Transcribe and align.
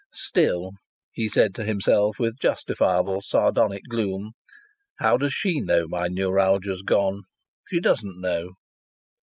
"Still," 0.15 0.71
he 1.11 1.29
said 1.29 1.53
to 1.53 1.63
himself 1.63 2.17
with 2.17 2.39
justifiable 2.39 3.21
sardonic 3.21 3.83
gloom, 3.87 4.31
"how 4.97 5.15
does 5.15 5.31
she 5.31 5.59
know 5.61 5.87
my 5.87 6.07
neuralgia's 6.07 6.81
gone? 6.81 7.21
She 7.69 7.79
doesn't 7.79 8.19
know." 8.19 8.53